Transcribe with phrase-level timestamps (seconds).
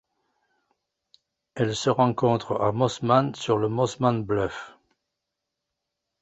[1.53, 4.75] Elle se rencontre à Mossman sur le Mossman Bluff.